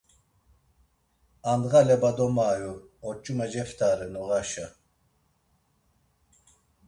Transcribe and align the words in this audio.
Andğa 1.51 1.79
leba 1.87 2.11
domayu, 2.17 2.73
oçume 3.07 3.45
ceftare 3.51 4.07
noğaşa. 4.13 4.67